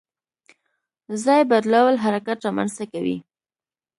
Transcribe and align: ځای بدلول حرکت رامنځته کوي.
ځای 1.23 1.41
بدلول 1.51 1.95
حرکت 2.03 2.37
رامنځته 2.45 2.85
کوي. 2.93 3.17